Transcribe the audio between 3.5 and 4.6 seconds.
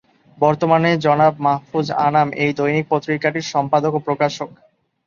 সম্পাদক ও প্রকাশক।